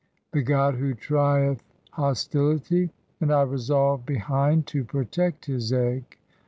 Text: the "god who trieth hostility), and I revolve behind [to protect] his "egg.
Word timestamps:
the 0.31 0.41
"god 0.41 0.73
who 0.73 0.95
trieth 0.95 1.59
hostility), 1.91 2.89
and 3.19 3.31
I 3.31 3.43
revolve 3.43 4.03
behind 4.03 4.65
[to 4.65 4.83
protect] 4.83 5.45
his 5.45 5.71
"egg. 5.71 6.17